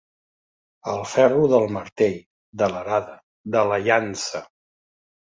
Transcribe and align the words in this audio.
El 0.93 1.01
ferro 1.09 1.43
del 1.51 1.65
martell, 1.75 2.15
de 2.61 2.69
l'arada, 2.75 3.13
de 3.57 3.61
la 3.73 3.79
llança. 3.89 4.43